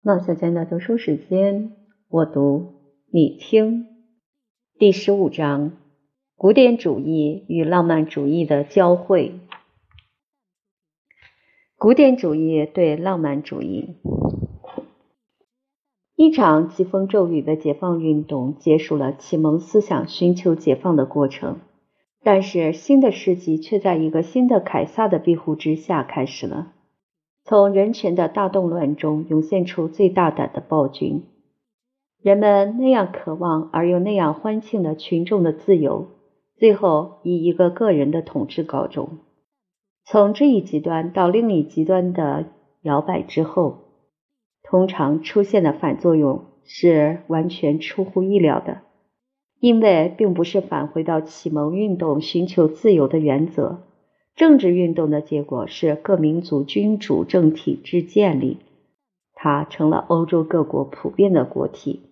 [0.00, 1.72] 孟小娟的读书时间，
[2.08, 2.74] 我读
[3.12, 3.84] 你听。
[4.78, 5.72] 第十五章：
[6.36, 9.40] 古典主义与浪漫主义的交汇。
[11.76, 13.96] 古典主义对浪漫主义。
[16.14, 21.58] 一场疾风骤雨的解放运动结束了启蒙思想寻求解放的过程，
[22.22, 26.72] 但是新的世纪却在一个新的凯撒的庇护之下开始了。
[27.48, 31.22] 从人群的大动乱中涌现出最大胆的暴君，
[32.20, 36.08] 人们那样渴望而又那样欢庆的群众的自由，
[36.58, 39.20] 最后以一个个人的统治告终。
[40.04, 42.44] 从这一极端到另一极端的
[42.82, 43.78] 摇摆之后，
[44.62, 48.82] 通常出现的反作用是完全出乎意料的，
[49.58, 53.87] 因为并不是返回到启蒙运动寻求自由的原则。
[54.38, 58.58] 政治运动的结果是各民族君主政体制建立，
[59.34, 62.02] 它成了欧洲各国普遍的国体。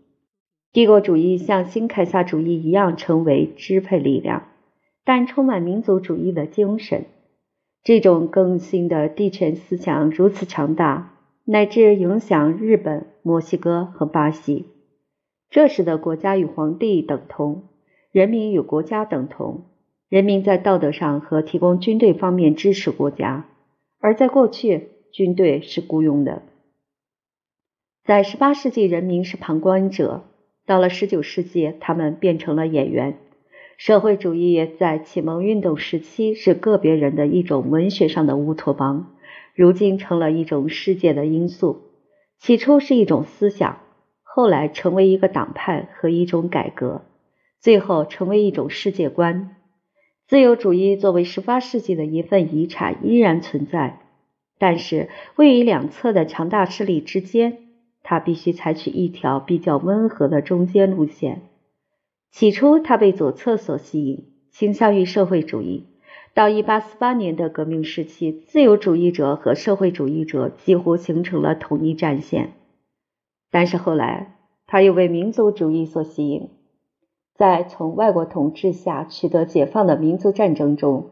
[0.73, 4.49] 帝国主义像新凯撒主义一样成为支配力量，
[5.05, 7.05] 但充满民族主义的精神。
[7.85, 11.13] 这种更新的帝权思想如此强大，
[11.45, 14.67] 乃至影响日本、墨西哥和巴西。
[15.49, 17.69] 这使得国家与皇帝等同，
[18.11, 19.67] 人民与国家等同。
[20.09, 23.49] 人民在道德上和提供军队方面支持国家，
[23.99, 26.43] 而在过去，军队是雇佣的。
[28.05, 30.23] 在十八世纪，人民是旁观者；
[30.65, 33.19] 到了十九世纪，他们变成了演员。
[33.79, 39.17] 社会主义在启蒙运动时期是个别人的一种文学上的乌托邦，
[39.57, 41.83] 如今成了一种世界的因素。
[42.39, 43.81] 起初是一种思想，
[44.23, 47.03] 后来成为一个党派和一种改革，
[47.61, 49.56] 最后成为一种世界观。
[50.29, 54.01] 自由主义作为十八世纪的一份遗产依然存在，
[54.59, 57.59] 但是位于两侧的强大势力之间，
[58.03, 61.43] 它必须采取一条比较温和的中间路线。
[62.33, 65.85] 起初，它被左侧所吸引，倾向于社会主义。
[66.35, 72.53] 到一八四八年的革命时期，自由主义者和社会主义者几乎形成了统一战线。
[73.53, 74.37] 但是后来，
[74.67, 76.51] 它又为民族主义所吸引。
[77.37, 81.11] 在从外国统治下取得解放的民族战争中，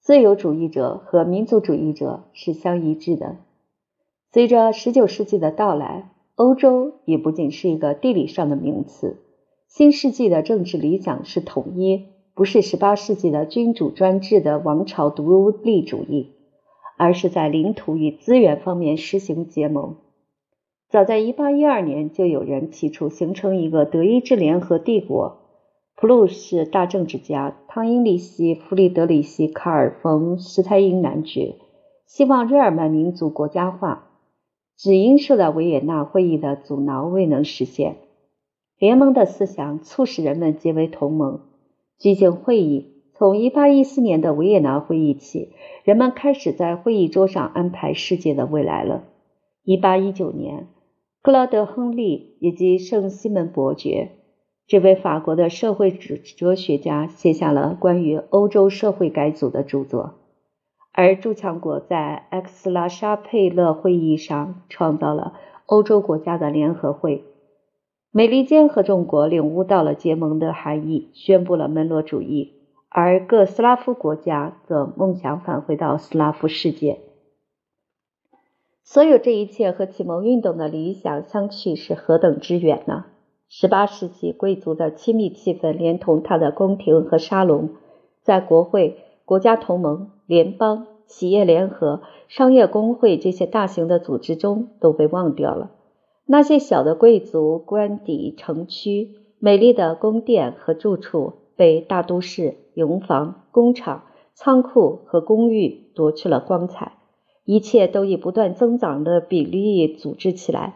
[0.00, 3.36] 自由主义者和民族主义者是相一致的。
[4.30, 9.16] 随着十九世纪的到来，欧洲也不仅是一个地理上的名词。
[9.66, 12.04] 新世纪的政治理想是统一，
[12.34, 16.32] 不是十八世纪的君主专制的王朝独立主义，
[16.98, 19.96] 而是在领土与资源方面实行结盟。
[20.90, 25.36] 早在1812年，就有人提出形成一个德意志联合帝国。
[25.94, 31.56] 普鲁士大政治家汤因利希·弗里德里希·卡尔·冯·施泰因男爵
[32.06, 34.06] 希望日耳曼民族国家化，
[34.78, 37.96] 只因受到维也纳会议的阻挠，未能实现。
[38.78, 41.40] 联盟的思想促使人们结为同盟，
[41.98, 42.94] 举行会议。
[43.12, 45.52] 从1814年的维也纳会议起，
[45.84, 49.04] 人们开始在会议桌上安排世界的未来了。
[49.66, 50.68] 1819年。
[51.20, 54.12] 克劳德·亨利以及圣西门伯爵，
[54.68, 60.14] 这位法国的社会哲哲学家写下了关于欧洲社会改组的著作，
[60.92, 65.34] 而诸强国在埃克斯拉沙佩勒会议上创造了
[65.66, 67.24] 欧洲国家的联合会。
[68.12, 72.54] 美利坚合众国领悟到了结盟的含义，宣布了门罗主义，
[72.88, 77.00] 而各斯拉夫国家则梦想返回到斯拉夫世界。
[78.90, 83.04] 所有这一切和启蒙运动的理想相去是何等之远呢？
[83.46, 87.68] 十八世纪贵族的亲密气氛，连同他的宫廷和沙龙，
[88.22, 95.70] 在国会、国家同盟、联邦、企业联合、商业工会这些大型的组织中都被忘掉了。
[96.24, 106.92] 那些小的贵族官邸、城区、美丽的宫殿和住处，被大都市、营房、工厂、仓库和公寓夺去了光彩。
[107.50, 110.74] 一切都以不断增长的比例组织起来，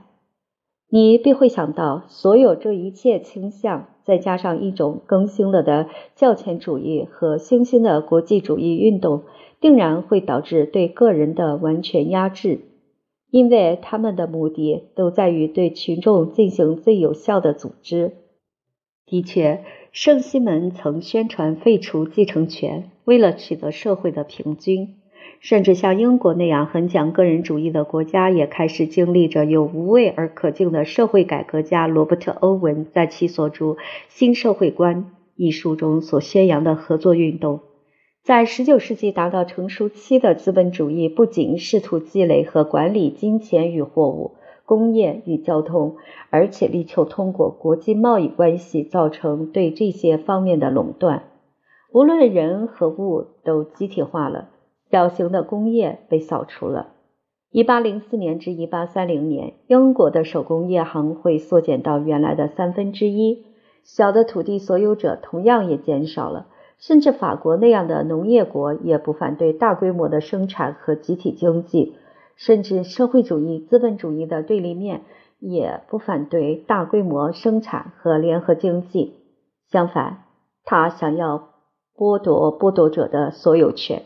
[0.88, 9.24] 你必会想到，所有这一切倾向，再加上一种更新了的教前主义和新兴的国际主义运动，
[9.60, 12.60] 定然会导致对个人的完全压制，
[13.30, 18.12] 因为他们的目的都在于对群众进行最有效的组织。
[19.04, 19.62] 的确，
[19.92, 25.01] 圣西门曾宣传废除继承权，为了取得社会的平均。
[25.40, 33.64] 甚至像英国那样很讲个人主义的国家，也开始经历着有无畏而可敬的社会改革家罗伯特·欧文在其所著
[34.08, 35.04] 《新社会观》
[35.36, 37.60] 一书中所宣扬的合作运动。
[38.22, 45.96] 在19世纪达到成熟期的资本主义，不仅试图积累和管理金钱与货物，工业与交通，
[46.30, 51.24] 而且力求通过国际贸易关系造成对这些方面的垄断。
[51.92, 54.50] 无论人和物都集体化了，
[54.92, 56.88] 小型的工业被扫除了。
[57.50, 63.42] 一八零四年至一八三零年，英国的手工业行会缩减到原来的三分之一，
[63.84, 66.46] 小的土地所有者同样也减少了。
[66.78, 71.96] 甚至法国那样的农业国也不反对大规模的生产和集体经济，
[72.36, 75.00] 甚至社会主义资本主义的对立面
[75.38, 79.14] 也不反对大规模生产和联合经济。
[79.70, 80.24] 相反，
[80.66, 81.48] 他想要
[81.96, 84.02] 剥夺剥夺者的所有权。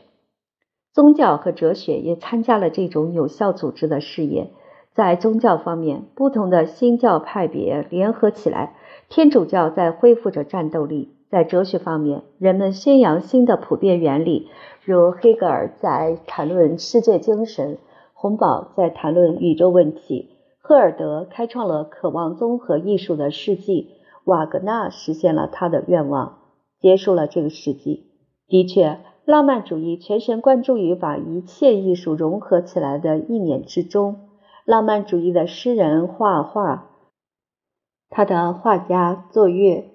[0.96, 4.50] 宗教和哲学也参加了这种有效组织的事业。
[4.94, 8.74] 在宗教方面，不同的新教派别联合起来，
[9.10, 11.10] 天主教在恢复着战斗力。
[11.28, 14.48] 在哲学方面，人们宣扬新的普遍原理，
[14.86, 17.76] 如黑格尔在谈论世界精神，
[18.14, 20.30] 洪堡在谈论宇宙问题，
[20.62, 23.90] 赫尔德开创了渴望综合艺术的世纪，
[24.24, 26.38] 瓦格纳实现了他的愿望，
[26.80, 28.06] 结束了这个世纪。
[28.48, 34.20] 的确，浪漫主义全神贯注于把一切艺术融合起来的一年之中。
[34.64, 36.90] 浪漫主义的诗人画画，
[38.08, 39.90] 他的画家作乐。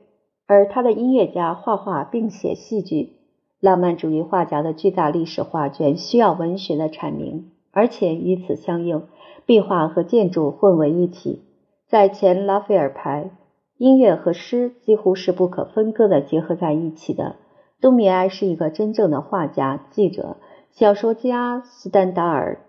[0.47, 3.13] 而他的音乐家画画并写戏剧，
[3.61, 9.03] 浪漫主义画家的巨大历史画卷需要文学的阐明，而且与此相应，
[9.45, 11.41] 壁画和建筑混为一体。
[11.87, 13.31] 在前拉斐尔派，
[13.77, 17.37] 音乐和诗几乎是不可分割的结合在一起的。
[17.81, 20.37] 杜米埃是一个真正的画家、记者、
[20.69, 21.61] 小说家。
[21.65, 22.59] 斯丹达尔、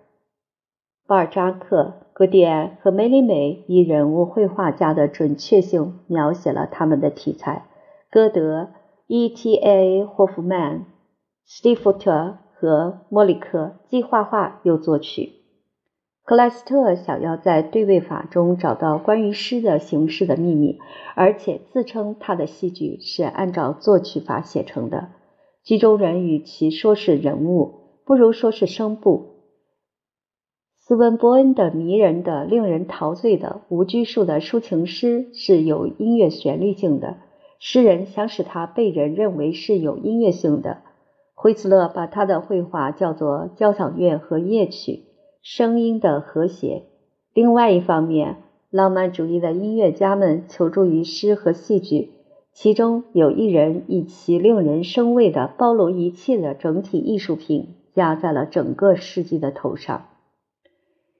[1.06, 7.66] 巴尔扎克、格迪埃和梅里美以人物绘画家的准确性描写了他们的题材。
[8.10, 8.70] 歌德、
[9.06, 10.04] E.T.A.
[10.06, 10.86] 霍夫曼、
[11.44, 15.41] 斯蒂夫特和莫里克既画画又作曲。
[16.24, 20.78] 克莱斯特想要在对位法中找到关于诗的形式的秘密，
[21.16, 25.08] 而且自称他的戏剧是按照作曲法写成的。
[25.64, 29.30] 剧中人与其说是人物，不如说是声部。
[30.78, 37.16] 斯文伯恩的迷人的、令人陶醉的、无拘束的抒情诗是有音乐旋律性的。
[37.58, 40.82] 诗人想使它被人认为是有音乐性的。
[41.34, 45.04] 惠斯勒把他的绘画叫做交响乐和夜曲，
[45.42, 46.84] 声音的和谐。
[47.34, 48.36] 另外一方面，
[48.70, 52.10] 浪漫主义的音乐家们求助于诗和戏剧，
[52.52, 60.06] 其中有一人以其令人生畏的包罗一切的整体艺术品压在了整个世纪的头上。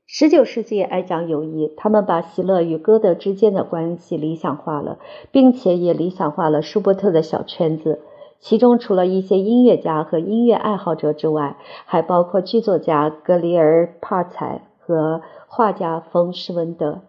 [0.07, 5.01] 十九世纪爱讲友谊，他们把席勒与歌德之间的关系理想化了，
[5.33, 8.01] 并且也理想化了舒伯特的小圈子。
[8.43, 11.57] 其中除了一些音乐家和音乐爱好者之外，
[11.87, 17.01] 还包括剧作家格里尔帕采和画家冯施文德。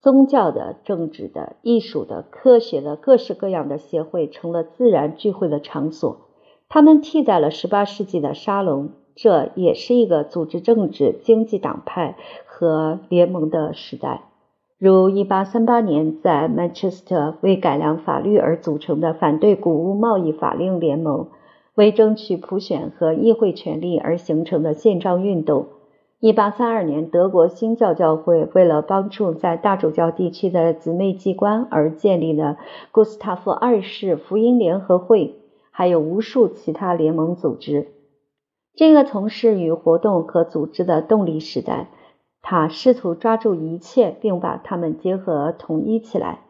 [0.00, 6.16] 宗教的、政治的、艺术的、科学的各式各样的协会成了自然聚会的场所。
[6.68, 8.90] 他们替代了十八世纪的沙龙。
[9.16, 12.16] 这也是一个组织政治、经济党派
[12.46, 14.29] 和联盟的时代，
[14.80, 21.28] 如1838年在曼彻斯特为改良法律而组成的反对谷物贸易法令联盟，
[21.74, 25.66] 为争取普选和议会权利而形成的宪章运动。
[26.22, 32.56] 1832年，德国新教教会为了帮助在大主教地区的姊妹机关而建立了
[32.90, 35.34] 古斯塔夫二世福音联合会，
[35.70, 37.88] 还有无数其他联盟组织。
[38.74, 41.90] 这个从事与活动和组织的动力时代，
[42.42, 46.40] 他试图抓住一切，并把它们结合统一起来。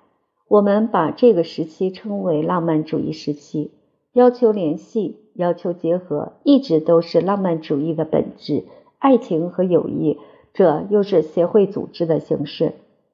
[0.49, 3.73] 我们把这个时期称为浪漫主义时期。
[4.12, 8.64] 要求联系，要求结合，一直都是浪漫主义的本质。
[8.99, 10.18] 爱情和友谊，
[10.52, 12.73] 这又是协会组织的形式。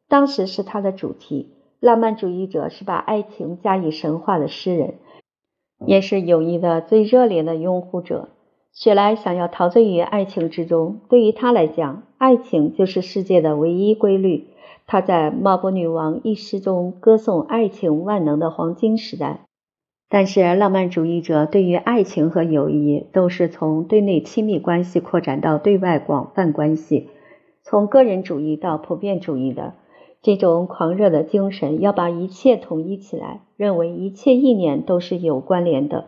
[0.08, 1.52] 当时是它的主题。
[1.78, 4.94] 浪漫主义者是把爱情加以神化的诗人，
[5.86, 8.30] 也是友谊的最热烈的拥护者。
[8.76, 14.48] 雪莱想要陶醉于爱情之中，对于他来讲，爱情就是世界的唯一规律。
[14.86, 19.40] 他在《茂波女王》一诗中歌颂爱情万能的黄金时代。
[20.10, 27.08] 但是，浪漫主义者对于爱情和友谊都是从对内亲密关系扩展到对外广泛关系，
[27.62, 29.72] 从个人主义到普遍主义的
[30.20, 36.04] 这种狂热的精神，要把一切统一起来，认为一切意念都是有关联的。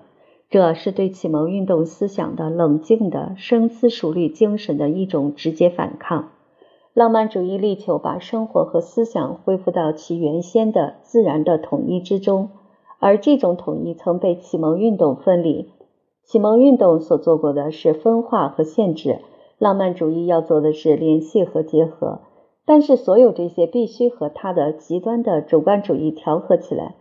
[0.51, 6.31] 这是对启蒙运动思想的冷静的深思熟虑精神的一种直接反抗。
[6.95, 12.49] 浪漫主义力求把生活和思想恢复到其原先的自然的统一之中，
[12.99, 15.71] 而这种统一曾被启蒙运动分离。
[16.25, 19.21] 启蒙运动所做过的是分化和限制，
[19.59, 22.21] 浪漫主义要做的是联系和结合。
[22.65, 26.97] 但是所有这些必须和他的极端的主观主义调和起来。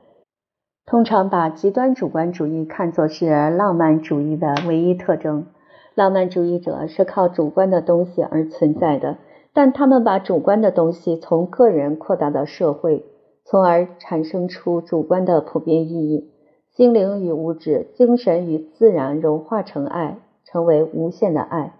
[0.87, 5.47] 通常把极端主观主义看作是浪漫主义的唯一特征。
[5.95, 9.17] 浪漫主义者是靠主观的东西而存在的，
[9.51, 13.03] 但他们把主观的东西从个人扩大到社会，
[13.43, 16.31] 从而产生出主观的普遍意义。
[16.73, 21.73] 心灵与物质、精神与自然融化成爱，成为无限的爱。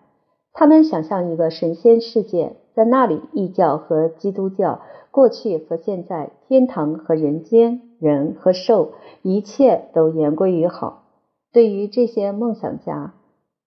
[0.51, 7.83] 他们想象一个神仙世界，在那里，异教和基督教，过去和现在，天堂和人间。
[7.99, 11.03] 人和兽，一切都言归于好。
[11.51, 13.13] 对于这些梦想家，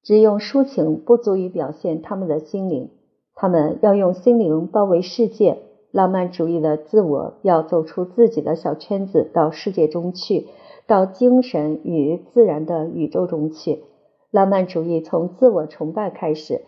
[0.02, 2.90] 只用抒情不足以表现他们的心灵。
[3.34, 5.58] 他们要用心灵包围世界。
[5.92, 10.46] 浪漫主义的自我要走出自己的小圈子，到世界中去，
[10.86, 13.82] 到精神与自然的宇宙中去。
[14.30, 16.62] 浪漫主义从自我崇拜开始，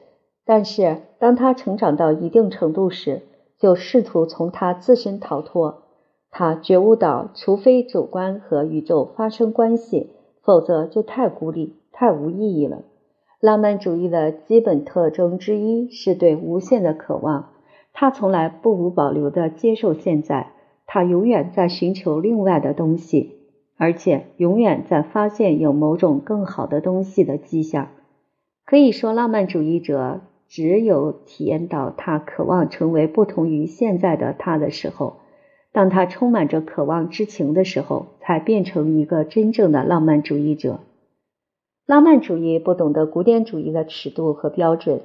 [0.44, 3.22] 但是当他成长到一定程度时，
[3.60, 5.82] 就试图从他自身逃脱。
[6.34, 10.08] 他觉悟到，除非主观和宇宙发生关系，
[10.40, 12.84] 否则就太孤立、太无意义了。
[13.38, 17.50] 浪漫主义的基本特征之一是对无限的渴望。
[17.92, 20.52] 他从来不无保留地接受现在，
[20.86, 23.36] 他永远在寻求另外的东西，
[23.76, 27.88] 而且永远在发现有某种更好的东西的迹象。
[28.64, 35.16] 可以说，浪漫主义者只有体验到他渴望成为不同于现在的他的时候。
[35.72, 40.80] 当他充满着渴望之情的时候，才变成一个真正的浪漫主义者。
[41.86, 45.00] 浪漫主义不懂得古典主义的尺度和标准，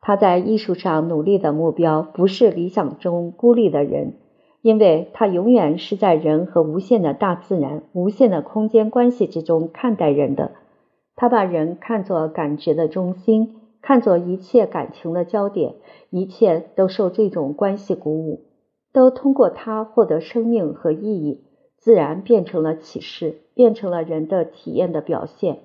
[0.00, 4.14] 他在艺术上努力的目标不是理想中孤立的人，
[4.62, 10.52] 因为他永远是在人和无限的大自然、无限的空间关系之中看待人的。
[11.16, 15.74] 他把人看作感觉的中心，看作一切感情的焦点，
[16.10, 18.51] 一切都受这种关系鼓舞。
[18.92, 21.44] 都通过它获得生命和意义，
[21.78, 25.60] 自然变成了启示，变成了人的体验的表现。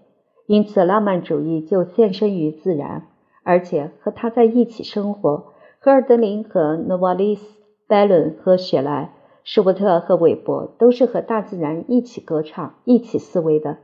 [0.46, 3.08] 因此，浪漫主义就献身于自然，
[3.44, 5.54] 而且和它在一起生活。
[5.80, 13.78] 赫尔德林和诺瓦利斯、拜伦和雪莱、舒伯特和韦伯都是和大自然一起歌唱、一起思维的。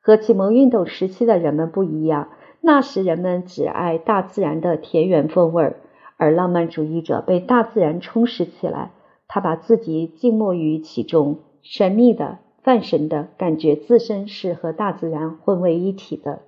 [0.00, 2.28] 和启蒙运动时期的人们不一样，
[2.60, 5.80] 那时人们只爱大自然的田园风味儿。
[6.24, 8.92] 而浪漫主义者被大自然充实起来，
[9.28, 16.40] 他把自己静默于其中，神秘的、泛神的感觉自身是和大自然混为一体的。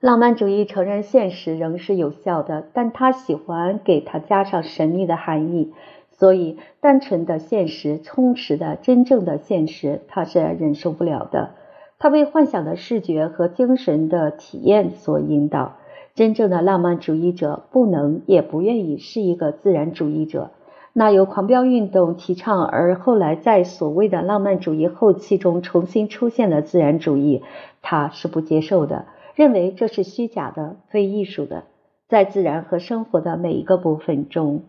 [0.00, 5.72] 浪漫主义承认现实仍是有效的，但他喜欢给它加上神秘的含义，
[6.10, 11.54] 所以单纯的现实、充实的真正的现实，他是忍受不了的。
[11.98, 15.78] 他被幻想的视觉和精神的体验所引导。
[16.14, 20.52] 真正的浪漫主义者不能也不愿意是一个自然主义者。
[20.92, 27.42] 那由狂飙运动提倡而后来在所谓的浪漫主义后期中重新出现的自然主义，
[27.82, 31.64] 他是不接受的，认为这是虚假的、非艺术的。
[32.06, 34.62] 在自然和生活的每一个部分中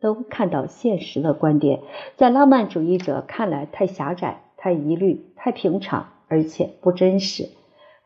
[0.00, 1.80] 都看到现实的观点，
[2.16, 7.48] 在浪漫主义者看来太狭窄、太疑虑、太平常，而且不真实。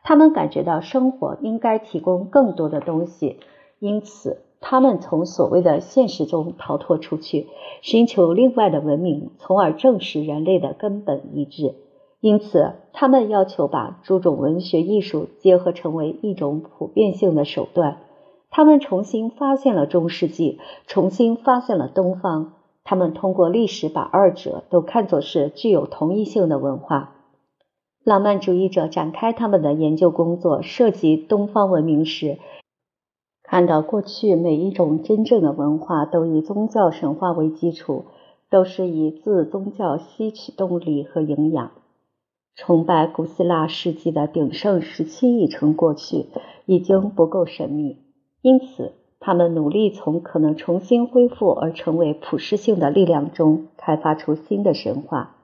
[0.03, 3.37] 他们感觉到生活应该提供更多的东西，
[3.79, 7.47] 因此他们从所谓的现实中逃脱出去，
[7.81, 11.75] 寻求另外的文明，从而证实人类的根本一致。
[12.19, 17.97] 因此，他们要求把诸种文学艺术结合成为一种普遍性的手段。
[18.51, 22.53] 他们重新发现了中世纪，重新发现了东方。
[22.83, 27.15] 他们通过历史把二者都看作是具有同一性的文化。
[28.03, 32.39] 浪漫主义者展开他们的研究工作，涉及东方文明时，
[33.43, 38.05] 看到过去每一种真正的文化都以宗教神话为基础，
[38.49, 41.71] 都是以自宗教吸取动力和营养。
[42.55, 46.25] 崇拜古希腊世纪的鼎盛时期已成过去，
[46.65, 47.97] 已经不够神秘，
[48.41, 55.35] 因此他们努力从可能重新恢复而成为普世性的力量中开发出新的神话。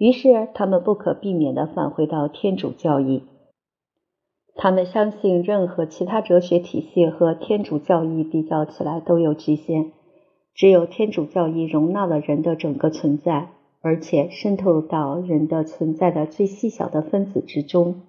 [0.00, 3.24] 于是，他们不可避免地返回到天主教义。
[4.54, 9.92] 他们相信，任何其他哲学体系和天主教义比较起来都有局限。
[10.54, 13.50] 只有天主教义容纳了人的整个存在，
[13.82, 18.00] 而且渗透到人的存在的最细小的分子之中。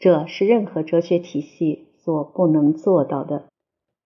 [0.00, 3.44] 这是任何哲学体系所不能做到的。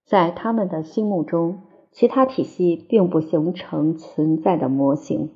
[0.05, 5.31] 在他们的心目中，其他体系并不形成存在的模型。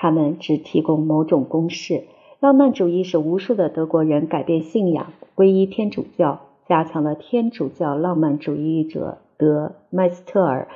[0.00, 2.04] 他们只提供某种公式。
[2.38, 10.68] 浪漫主义使无数的德国人改变信仰，皈依天主教，加强了天主教浪漫主义者德麦斯特尔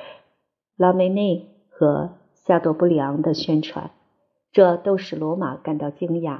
[0.75, 3.91] 拉梅内和夏多布里昂的宣传，
[4.51, 6.39] 这都使罗马感到惊讶。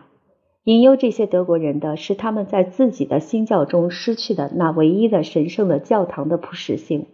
[0.66, 7.06] 引诱这些德国人的是他们在自己的新教中失去的那唯一的神圣的教堂的普适性。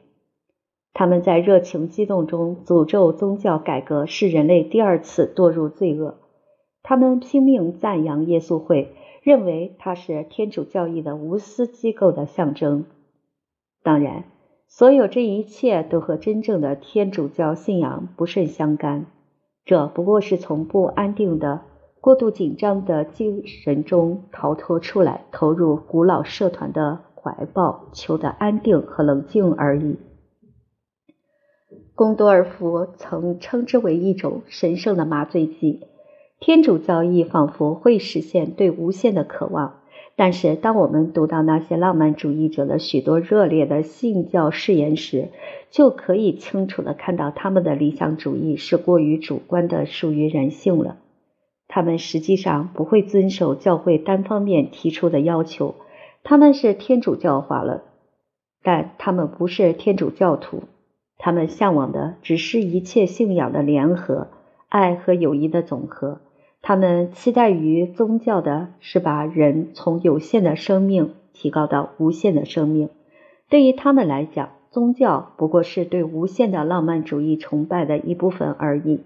[1.00, 6.16] 他们在热情激动中诅咒宗教改革是人类第二次堕入罪恶。
[6.84, 12.84] 他们拼命赞扬耶稣会，认为它是天主教义的无私机构的象征。
[13.82, 14.26] 当然，
[14.68, 19.06] 所有这一切都和真正的天主教信仰不甚相干。
[19.64, 21.62] 这不过是从不安定的、
[22.02, 29.96] 过度紧张的精神中逃脱出来，投入古老社团的怀抱，求得安定和冷静而已。
[32.00, 35.82] 贡多尔福曾称之为一种神圣的麻醉剂。
[36.40, 39.82] 天主教义仿佛会实现对无限的渴望，
[40.16, 45.28] 但是当我们读到那些浪漫主义者的许多热烈的信教誓言时，
[45.72, 51.00] 就可以清楚地看到他们的理想主义是过于主观的，属于人性了。
[51.68, 55.76] 他们实际上不会遵守教会单方面提出的要求，
[56.24, 57.84] 他们是天主教化了，
[58.64, 60.64] 但他们不是天主教徒。
[61.20, 64.30] 他们向往的只是一切信仰的联合，
[64.70, 66.22] 爱和友谊的总和。
[66.62, 72.90] 他们期待于宗教的是把人从有限的生命提高到无限的生命。
[73.50, 79.02] 对于他们来讲，宗教不过是对无限的浪漫主义崇拜的一部分而已。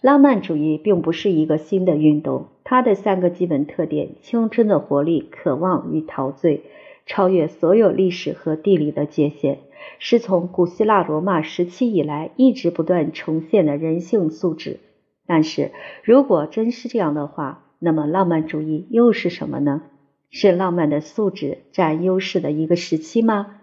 [0.00, 6.62] 浪漫主义并不是一个新的运动，它的三个基本特点：青春的活力、渴望与陶醉，
[7.06, 9.58] 超越所有历史和地理的界限，
[9.98, 14.80] 是从古希腊罗马时期以来一直不断重现的人性素质。
[15.26, 19.82] 但是如果真是这样的话，那么浪漫主义又是什么呢？
[20.30, 23.60] 是浪漫的素质占优势的一个时期吗？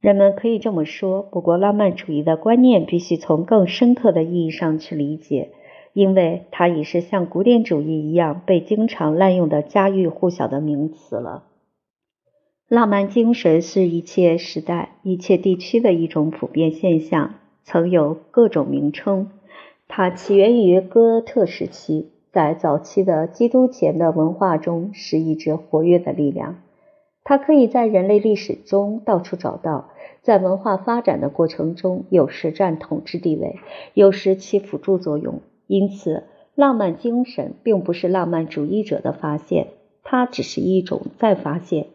[0.00, 5.52] 人们可以这么说，不过浪漫主义的观念必须从更深刻的意义上去理解，
[5.92, 11.44] 因为它已是像古典主义一样被经常滥用的家喻户晓的名词了。
[12.72, 19.28] 浪漫精神是一切时代、一切地区的一种普遍现象，曾有各种名称。
[19.88, 26.62] 它起源于哥特时期，在早期的基督前的文化中是一支活跃的力量。
[27.24, 29.90] 它可以在人类历史中到处找到，
[30.22, 33.56] 在文化发展的过程中，有时占统治地位，
[33.92, 35.42] 有时起辅助作用。
[35.66, 36.22] 因此，
[36.54, 39.66] 浪漫精神并不是浪漫主义者的发现，
[40.02, 41.88] 它只是一种再发现，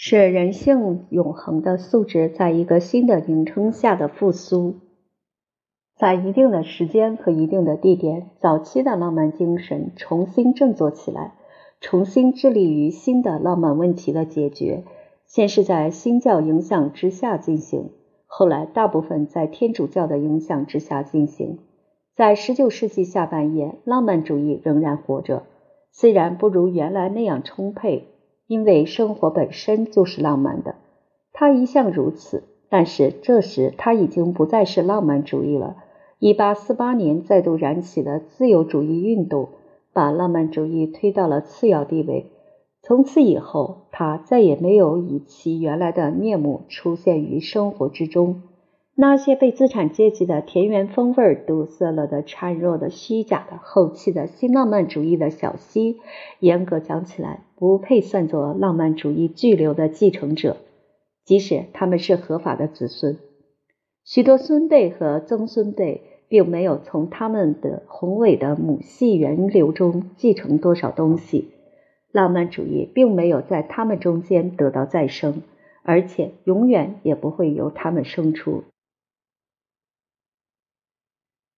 [0.00, 4.76] 是人性永恒的素质在一个新的名称下的复苏。
[5.96, 11.34] 在一定的时间和一定的地点，早期的浪漫精神重新振作起来，
[11.80, 14.84] 重新致力于新的浪漫问题的解决。
[15.26, 17.90] 先是在新教影响之下进行，
[18.28, 21.58] 后来大部分在天主教的影响之下进行。
[22.14, 25.42] 在十九世纪下半叶，浪漫主义仍然活着，
[25.90, 28.06] 虽然不如原来那样充沛，
[28.48, 30.74] 因为生活本身就是浪漫的，
[31.32, 32.42] 它一向如此。
[32.70, 35.76] 但是这时，它已经不再是浪漫主义了。
[36.18, 39.50] 一八四八年再度燃起的自由主义运动，
[39.92, 42.32] 把浪漫主义推到了次要地位。
[42.82, 48.42] 从此以后，它再也没有以其原来的面目出现于生活之中。
[49.00, 56.00] 那些被资产阶级的田园风味堵塞了的孱弱的、虚假的、后期的新浪漫主义的小溪，
[56.40, 60.56] 严格讲起来，不配算作浪漫主义巨流的继承者，
[61.24, 63.18] 即使他们是合法的子孙。
[64.04, 71.52] 许多孙辈和曾孙辈并没有从他们的宏伟的母系源流中继承多少东西，
[72.10, 75.42] 浪漫主义并没有在他们中间得到再生，
[75.84, 78.64] 而且永远也不会由他们生出。